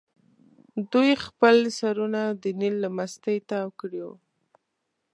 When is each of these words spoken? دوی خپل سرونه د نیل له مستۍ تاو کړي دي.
دوی 0.91 1.11
خپل 1.25 1.55
سرونه 1.79 2.21
د 2.41 2.45
نیل 2.59 2.75
له 2.83 2.89
مستۍ 2.97 3.37
تاو 3.49 3.67
کړي 3.79 3.99
دي. 4.07 4.11